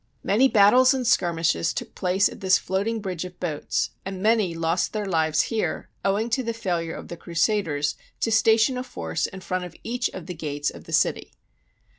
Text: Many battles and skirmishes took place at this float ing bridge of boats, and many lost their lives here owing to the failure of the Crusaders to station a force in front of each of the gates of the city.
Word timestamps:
Many 0.23 0.47
battles 0.47 0.95
and 0.95 1.05
skirmishes 1.05 1.73
took 1.75 1.93
place 1.93 2.27
at 2.27 2.39
this 2.39 2.57
float 2.57 2.87
ing 2.87 3.01
bridge 3.01 3.23
of 3.23 3.39
boats, 3.39 3.91
and 4.03 4.19
many 4.19 4.55
lost 4.55 4.93
their 4.93 5.05
lives 5.05 5.41
here 5.53 5.89
owing 6.03 6.27
to 6.31 6.41
the 6.41 6.55
failure 6.55 6.95
of 6.95 7.07
the 7.07 7.15
Crusaders 7.17 7.93
to 8.21 8.31
station 8.31 8.79
a 8.79 8.83
force 8.83 9.27
in 9.27 9.41
front 9.41 9.65
of 9.65 9.75
each 9.83 10.09
of 10.09 10.25
the 10.25 10.33
gates 10.33 10.71
of 10.71 10.85
the 10.85 10.93
city. 10.93 11.33